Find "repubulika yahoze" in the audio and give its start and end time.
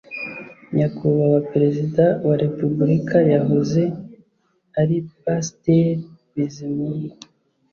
2.43-3.83